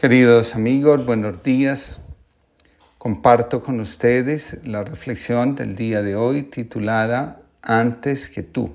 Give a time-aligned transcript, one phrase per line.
[0.00, 1.98] Queridos amigos, buenos días.
[2.98, 8.70] Comparto con ustedes la reflexión del día de hoy titulada Antes que tú.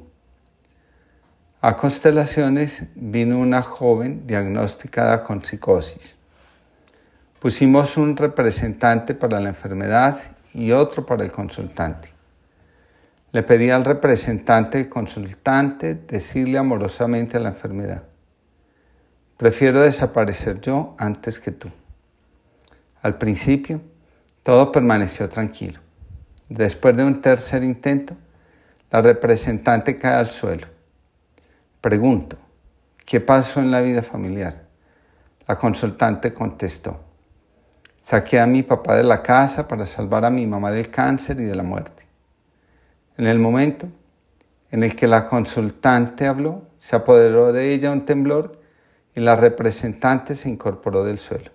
[1.61, 6.17] A constelaciones vino una joven diagnosticada con psicosis.
[7.39, 10.19] Pusimos un representante para la enfermedad
[10.53, 12.09] y otro para el consultante.
[13.31, 18.03] Le pedí al representante consultante decirle amorosamente a la enfermedad
[19.37, 21.69] Prefiero desaparecer yo antes que tú.
[23.01, 23.81] Al principio,
[24.43, 25.79] todo permaneció tranquilo.
[26.49, 28.15] Después de un tercer intento,
[28.91, 30.67] la representante cae al suelo.
[31.81, 32.37] Pregunto,
[33.05, 34.63] ¿qué pasó en la vida familiar?
[35.47, 36.99] La consultante contestó,
[37.99, 41.43] saqué a mi papá de la casa para salvar a mi mamá del cáncer y
[41.43, 42.05] de la muerte.
[43.17, 43.87] En el momento
[44.71, 48.62] en el que la consultante habló, se apoderó de ella un temblor
[49.15, 51.51] y la representante se incorporó del suelo.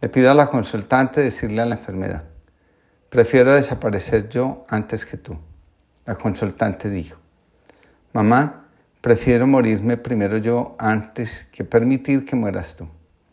[0.00, 2.24] Le pido a la consultante decirle a la enfermedad,
[3.08, 5.38] prefiero desaparecer yo antes que tú.
[6.04, 7.18] La consultante dijo,
[8.12, 8.66] mamá,
[9.00, 12.88] prefiero morirme primero yo antes que permitir que mueras tú.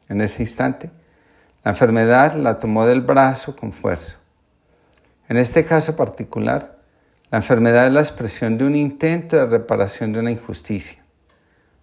[0.08, 0.92] En ese instante,
[1.64, 4.18] la enfermedad la tomó del brazo con fuerza.
[5.28, 6.80] En este caso particular,
[7.32, 11.04] la enfermedad es la expresión de un intento de reparación de una injusticia.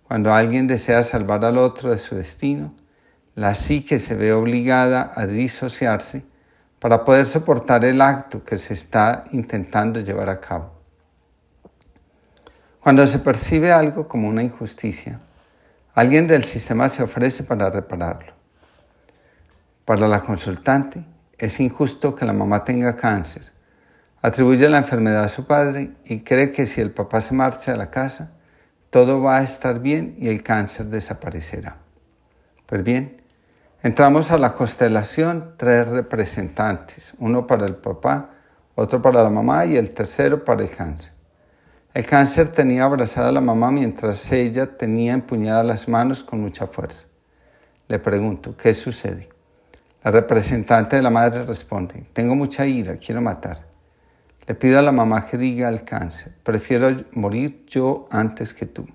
[0.09, 2.75] Cuando alguien desea salvar al otro de su destino,
[3.35, 6.25] la psique se ve obligada a disociarse
[6.79, 10.73] para poder soportar el acto que se está intentando llevar a cabo.
[12.81, 15.19] Cuando se percibe algo como una injusticia,
[15.93, 18.33] alguien del sistema se ofrece para repararlo.
[19.85, 21.05] Para la consultante,
[21.37, 23.51] es injusto que la mamá tenga cáncer,
[24.23, 27.79] atribuye la enfermedad a su padre y cree que si el papá se marcha de
[27.79, 28.36] la casa,
[28.97, 31.77] todo va a estar bien y el cáncer desaparecerá.
[32.65, 33.21] Pues bien,
[33.83, 38.31] entramos a la constelación tres representantes, uno para el papá,
[38.75, 41.13] otro para la mamá y el tercero para el cáncer.
[41.93, 46.67] El cáncer tenía abrazada a la mamá mientras ella tenía empuñadas las manos con mucha
[46.67, 47.05] fuerza.
[47.89, 49.29] Le pregunto, ¿qué sucede?
[50.05, 53.59] La representante de la madre responde, tengo mucha ira, quiero matar.
[54.47, 58.87] Le pido a la mamá que diga al cáncer, prefiero morir yo antes que tú.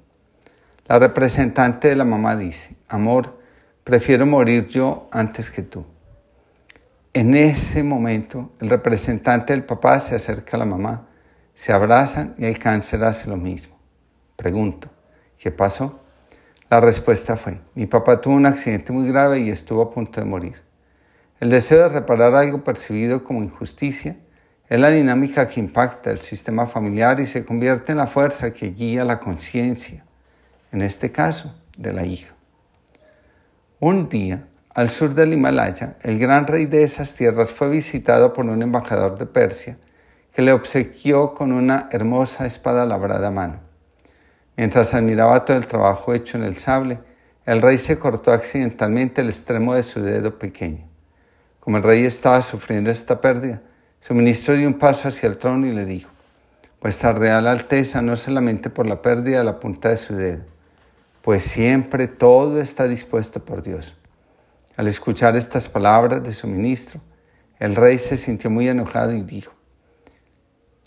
[0.88, 3.40] La representante de la mamá dice, amor,
[3.84, 5.86] prefiero morir yo antes que tú.
[7.14, 11.08] En ese momento, el representante del papá se acerca a la mamá,
[11.54, 13.78] se abrazan y el cáncer hace lo mismo.
[14.38, 14.90] Pregunto,
[15.38, 16.00] ¿qué pasó?
[16.70, 20.26] La respuesta fue, mi papá tuvo un accidente muy grave y estuvo a punto de
[20.26, 20.62] morir.
[21.42, 24.16] El deseo de reparar algo percibido como injusticia
[24.72, 28.72] es la dinámica que impacta el sistema familiar y se convierte en la fuerza que
[28.72, 30.06] guía la conciencia,
[30.72, 32.34] en este caso de la hija.
[33.82, 38.46] Un día, al sur del Himalaya, el gran rey de esas tierras fue visitado por
[38.46, 39.78] un embajador de Persia
[40.32, 43.60] que le obsequió con una hermosa espada labrada a mano.
[44.56, 47.00] Mientras admiraba todo el trabajo hecho en el sable,
[47.46, 50.88] el rey se cortó accidentalmente el extremo de su dedo pequeño.
[51.60, 53.62] Como el rey estaba sufriendo esta pérdida,
[54.02, 56.10] su ministro dio un paso hacia el trono y le dijo,
[56.82, 60.44] Vuestra Real Alteza, no solamente por la pérdida de la punta de su dedo,
[61.22, 63.96] pues siempre todo está dispuesto por Dios.
[64.76, 67.00] Al escuchar estas palabras de su ministro,
[67.60, 69.54] el rey se sintió muy enojado y dijo,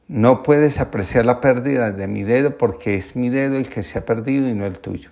[0.08, 4.00] no puedes apreciar la pérdida de mi dedo porque es mi dedo el que se
[4.00, 5.10] ha perdido y no el tuyo.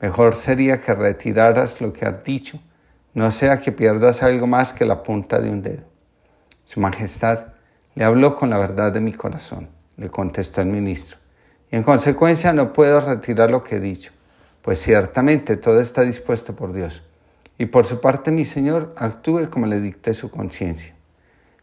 [0.00, 2.58] Mejor sería que retiraras lo que has dicho,
[3.12, 5.95] no sea que pierdas algo más que la punta de un dedo.
[6.66, 7.46] Su Majestad
[7.94, 11.16] le habló con la verdad de mi corazón, le contestó el ministro,
[11.70, 14.12] y en consecuencia no puedo retirar lo que he dicho,
[14.62, 17.02] pues ciertamente todo está dispuesto por Dios.
[17.56, 20.92] Y por su parte, mi Señor, actúe como le dicté su conciencia.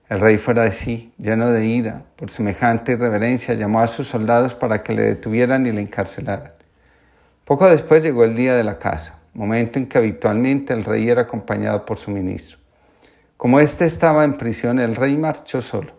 [0.07, 4.55] El rey fuera de sí, lleno de ira, por semejante irreverencia, llamó a sus soldados
[4.55, 6.53] para que le detuvieran y le encarcelaran.
[7.43, 11.23] Poco después llegó el día de la casa, momento en que habitualmente el rey era
[11.23, 12.62] acompañado por su ministro.
[13.43, 15.91] Como éste estaba en prisión, el rey marchó solo.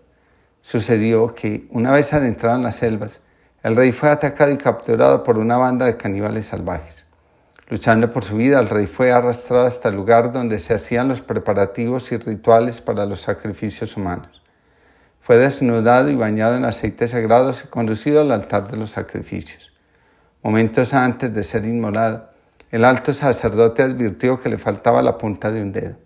[0.63, 3.21] Sucedió que, una vez adentrado en las selvas,
[3.63, 7.05] el rey fue atacado y capturado por una banda de caníbales salvajes.
[7.69, 11.21] Luchando por su vida, el rey fue arrastrado hasta el lugar donde se hacían los
[11.21, 14.43] preparativos y rituales para los sacrificios humanos.
[15.21, 19.71] Fue desnudado y bañado en aceite sagrado y conducido al altar de los sacrificios.
[20.43, 22.31] Momentos antes de ser inmolado,
[22.71, 26.05] el alto sacerdote advirtió que le faltaba la punta de un dedo.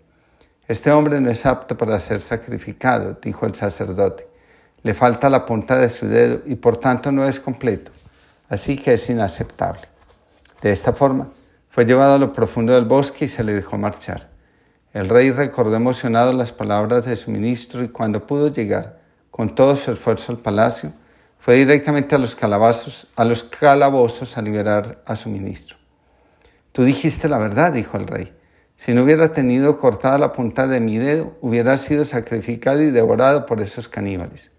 [0.69, 4.27] Este hombre no es apto para ser sacrificado, dijo el sacerdote.
[4.83, 7.91] Le falta la punta de su dedo y por tanto no es completo,
[8.49, 9.81] así que es inaceptable.
[10.61, 11.29] De esta forma,
[11.71, 14.29] Fue llevado a lo profundo del bosque y se le dejó marchar.
[14.93, 18.99] El rey recordó emocionado las palabras de su ministro y cuando pudo llegar
[19.31, 20.91] con todo su esfuerzo al palacio,
[21.39, 25.77] fue directamente a los calabazos, a los calabozos a liberar a su ministro.
[26.71, 28.38] Tú dijiste la verdad, dijo el rey.
[28.79, 33.45] Si no hubiera tenido cortada la punta de mi dedo, hubiera sido sacrificado y devorado
[33.45, 34.51] por esos caníbales.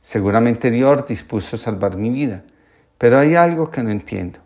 [0.00, 2.42] Seguramente Dios dispuso salvar mi vida,
[2.96, 4.38] pero hay algo que no entiendo.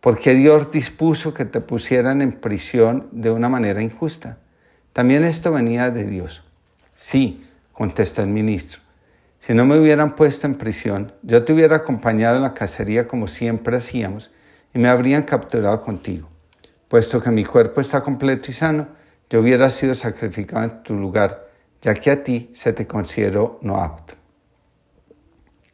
[0.00, 4.36] ¿Por qué Dios dispuso que te pusieran en prisión de una manera injusta?
[4.92, 6.44] También esto venía de Dios.
[6.94, 8.82] Sí, contestó el ministro.
[9.40, 13.28] Si no me hubieran puesto en prisión, yo te hubiera acompañado en la cacería como
[13.28, 14.30] siempre hacíamos
[14.74, 16.28] y me habrían capturado contigo.
[16.88, 18.88] Puesto que mi cuerpo está completo y sano,
[19.28, 21.48] yo hubiera sido sacrificado en tu lugar,
[21.82, 24.14] ya que a ti se te consideró no apto.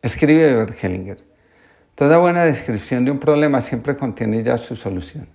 [0.02, 1.18] Escribe Hellinger.
[1.94, 5.28] Toda buena descripción de un problema siempre contiene ya su solución.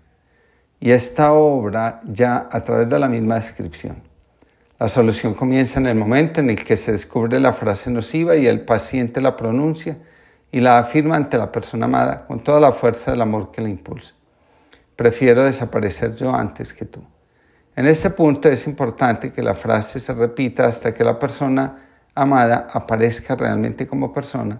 [0.81, 4.03] Y esta obra ya a través de la misma descripción.
[4.77, 8.47] La solución comienza en el momento en el que se descubre la frase nociva y
[8.47, 9.97] el paciente la pronuncia
[10.51, 13.69] y la afirma ante la persona amada con toda la fuerza del amor que la
[13.69, 14.13] impulsa.
[14.99, 17.01] Prefiero desaparecer yo antes que tú.
[17.73, 22.67] En este punto es importante que la frase se repita hasta que la persona amada
[22.69, 24.59] aparezca realmente como persona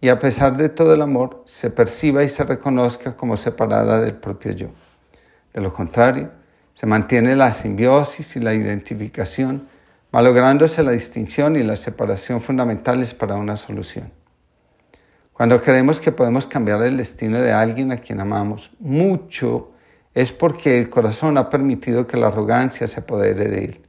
[0.00, 4.14] y a pesar de todo el amor se perciba y se reconozca como separada del
[4.14, 4.68] propio yo.
[5.52, 6.30] De lo contrario,
[6.74, 9.66] se mantiene la simbiosis y la identificación,
[10.12, 14.12] malográndose la distinción y la separación fundamentales para una solución.
[15.32, 19.72] Cuando creemos que podemos cambiar el destino de alguien a quien amamos mucho,
[20.14, 23.80] es porque el corazón ha permitido que la arrogancia se apodere de él.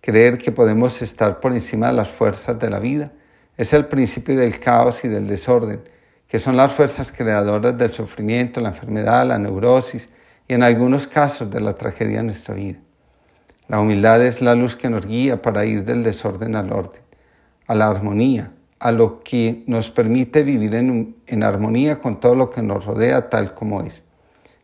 [0.00, 3.12] Creer que podemos estar por encima de las fuerzas de la vida
[3.56, 5.80] es el principio del caos y del desorden,
[6.28, 10.10] que son las fuerzas creadoras del sufrimiento, la enfermedad, la neurosis
[10.48, 12.78] y en algunos casos de la tragedia en nuestra vida.
[13.68, 17.02] La humildad es la luz que nos guía para ir del desorden al orden,
[17.66, 22.50] a la armonía, a lo que nos permite vivir en, en armonía con todo lo
[22.50, 24.05] que nos rodea tal como es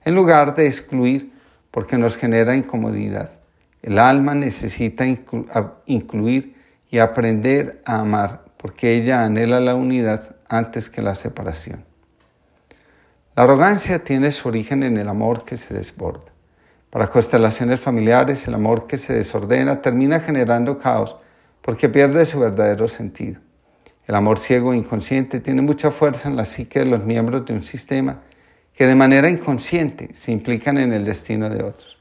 [0.04, 1.32] en lugar de excluir
[1.70, 3.38] porque nos genera incomodidad.
[3.82, 5.04] El alma necesita
[5.86, 6.56] incluir
[6.90, 11.84] y aprender a amar porque ella anhela la unidad antes que la separación.
[13.34, 16.32] La arrogancia tiene su origen en el amor que se desborda.
[16.90, 21.16] Para constelaciones familiares, el amor que se desordena termina generando caos
[21.62, 23.40] porque pierde su verdadero sentido.
[24.06, 27.54] El amor ciego e inconsciente tiene mucha fuerza en la psique de los miembros de
[27.54, 28.20] un sistema
[28.74, 31.98] que de manera inconsciente se implican en el destino de otros.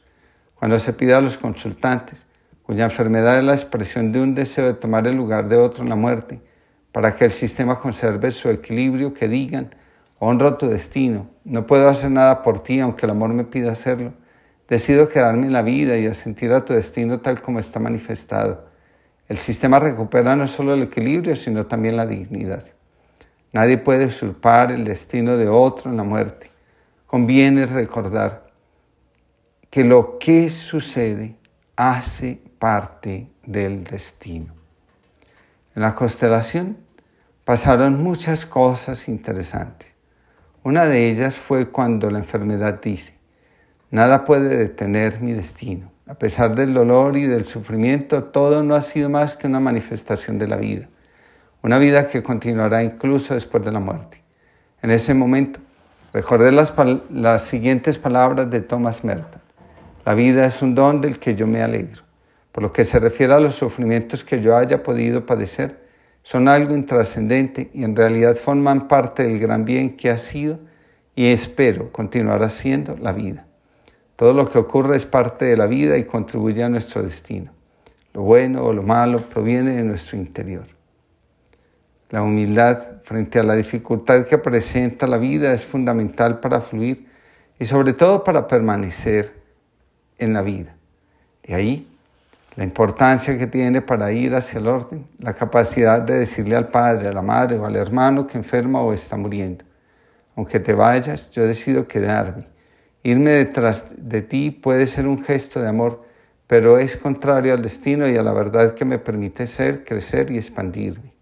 [0.56, 2.27] Cuando se pide a los consultantes,
[2.63, 5.89] cuya enfermedad es la expresión de un deseo de tomar el lugar de otro en
[5.89, 6.39] la muerte,
[6.91, 9.75] para que el sistema conserve su equilibrio, que digan,
[10.19, 14.13] honro tu destino, no puedo hacer nada por ti aunque el amor me pida hacerlo,
[14.69, 18.69] decido quedarme en la vida y asentir a tu destino tal como está manifestado.
[19.27, 22.63] El sistema recupera no solo el equilibrio, sino también la dignidad.
[23.51, 26.51] Nadie puede usurpar el destino de otro en la muerte
[27.12, 28.48] conviene recordar
[29.69, 31.36] que lo que sucede
[31.75, 34.54] hace parte del destino.
[35.75, 36.78] En la constelación
[37.44, 39.94] pasaron muchas cosas interesantes.
[40.63, 43.18] Una de ellas fue cuando la enfermedad dice,
[43.90, 45.92] nada puede detener mi destino.
[46.08, 50.39] A pesar del dolor y del sufrimiento, todo no ha sido más que una manifestación
[50.39, 50.88] de la vida,
[51.62, 54.24] una vida que continuará incluso después de la muerte.
[54.82, 55.60] En ese momento,
[56.13, 59.41] Recordé las, siguientes palabras de Thomas Merton.
[60.06, 62.03] La vida es un don del que yo me alegro.
[62.51, 65.80] Por lo que se refiere a los sufrimientos que yo haya podido padecer,
[66.22, 70.60] son algo intrascendente y en realidad forman parte del gran bien que ha sido
[71.15, 73.48] y espero continuará siendo la vida.
[74.18, 77.51] Todo lo que ocurre es parte de la vida y contribuye a nuestro destino.
[78.13, 80.65] Lo bueno o lo malo proviene de nuestro interior.
[82.12, 87.08] La humildad frente a la dificultad que presenta la vida es fundamental para fluir
[87.58, 89.34] y sobre todo para permanecer
[90.18, 90.75] en la vida.
[91.41, 91.88] De ahí
[92.58, 97.08] la importancia que tiene para ir hacia el orden, la capacidad de decirle al padre,
[97.08, 99.63] a la madre o al hermano que enferma o está muriendo,
[100.36, 102.46] aunque te vayas, yo decido quedarme.
[103.03, 106.03] Irme detrás de ti puede ser un gesto de amor,
[106.46, 110.36] pero es contrario al destino y a la verdad que me permite ser, crecer y
[110.36, 111.21] expandirme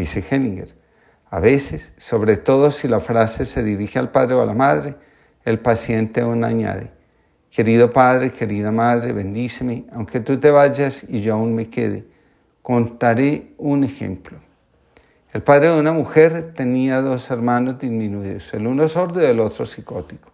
[0.00, 0.74] dice Henninger.
[1.30, 4.94] A veces, sobre todo si la frase se dirige al padre o a la madre,
[5.44, 6.90] el paciente aún añade,
[7.50, 12.04] querido padre, querida madre, bendíceme, aunque tú te vayas y yo aún me quede.
[12.62, 14.38] Contaré un ejemplo.
[15.32, 19.66] El padre de una mujer tenía dos hermanos disminuidos, el uno sordo y el otro
[19.66, 20.30] psicótico.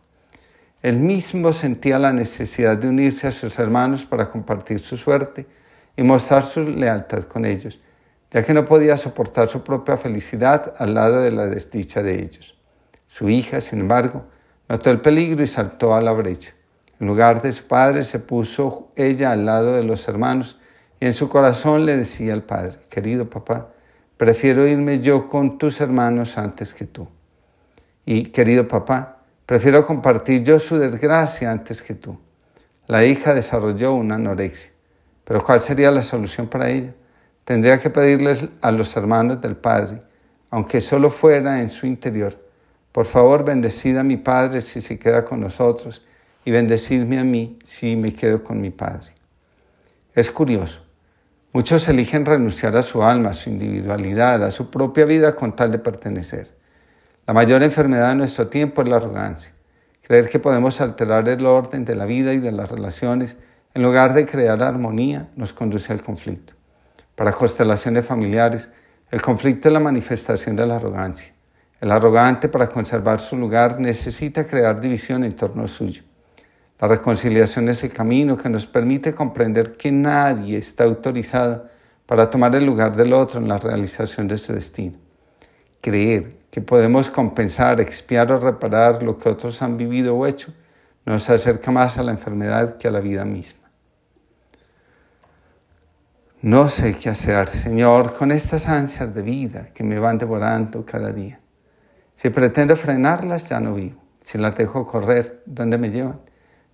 [0.83, 5.47] Él mismo sentía la necesidad de unirse a sus hermanos para compartir su suerte
[5.97, 7.81] y mostrar su lealtad con ellos,
[8.33, 12.57] ya que no podía soportar su propia felicidad al lado de la desdicha de ellos.
[13.07, 14.25] Su hija, sin embargo,
[14.69, 16.55] notó el peligro y saltó a la brecha.
[16.99, 20.59] En lugar de su padre se puso ella al lado de los hermanos
[20.99, 23.69] y en su corazón le decía al padre, querido papá,
[24.17, 27.09] prefiero irme yo con tus hermanos antes que tú.
[28.07, 32.19] Y querido papá, prefiero compartir yo su desgracia antes que tú.
[32.87, 34.71] La hija desarrolló una anorexia.
[35.25, 36.95] Pero ¿cuál sería la solución para ella?
[37.45, 40.03] Tendría que pedirles a los hermanos del Padre,
[40.51, 42.39] aunque solo fuera en su interior,
[42.93, 46.03] por favor bendecid a mi Padre si se queda con nosotros
[46.45, 49.13] y bendecidme a mí si me quedo con mi Padre.
[50.15, 50.85] Es curioso.
[51.55, 55.73] Muchos eligen renunciar a su alma, a su individualidad, a su propia vida con tal
[55.73, 56.51] de pertenecer.
[57.27, 59.53] La mayor enfermedad de nuestro tiempo es la arrogancia.
[60.03, 63.37] Creer que podemos alterar el orden de la vida y de las relaciones
[63.75, 66.53] en lugar de crear armonía, nos conduce al conflicto.
[67.23, 68.69] Para constelaciones familiares,
[69.09, 71.33] el conflicto es la manifestación de la arrogancia.
[71.81, 76.03] El arrogante, para conservar su lugar, necesita crear división en torno suyo.
[76.81, 81.69] La reconciliación es el camino que nos permite comprender que nadie está autorizado
[82.07, 84.99] para tomar el lugar del otro en la realización de su destino.
[85.81, 90.53] Creer que podemos compensar, expiar o reparar lo que otros han vivido o hecho
[91.07, 93.62] nos acerca más a la enfermedad que a la vida misma.
[96.43, 101.13] No sé qué hacer, Señor, con estas ansias de vida que me van devorando cada
[101.13, 101.39] día.
[102.17, 104.03] Si pretendo frenarlas, ya no vivo.
[104.19, 106.21] Si las dejo correr, ¿dónde me llevan?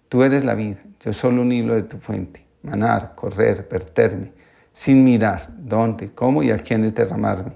[0.08, 2.46] Tú eres la vida, yo solo un hilo de tu fuente.
[2.62, 4.32] Manar, correr, verterme,
[4.72, 7.52] sin mirar dónde, cómo y a quién derramarme.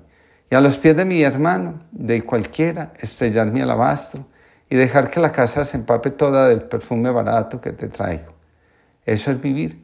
[0.51, 4.27] Y a los pies de mi hermano, de cualquiera, estrellar mi alabastro
[4.69, 8.35] y dejar que la casa se empape toda del perfume barato que te traigo.
[9.07, 9.82] Eso es vivir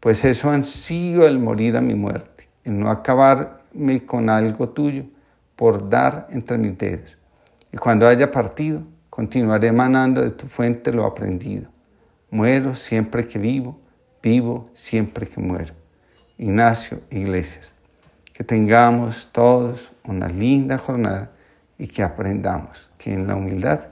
[0.00, 5.04] pues eso ansío el morir a mi muerte, el no acabarme con algo tuyo
[5.56, 7.18] por dar entre mis dedos.
[7.70, 11.68] Y cuando haya partido, continuaré emanando de tu fuente lo aprendido.
[12.30, 13.78] Muero siempre que vivo,
[14.22, 15.74] vivo siempre que muero.
[16.38, 17.74] Ignacio Iglesias,
[18.32, 21.30] que tengamos todos una linda jornada
[21.76, 23.88] y que aprendamos que en la humildad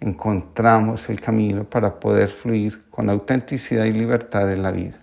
[0.00, 4.98] encontramos el camino para poder fluir con autenticidad y libertad en la vida.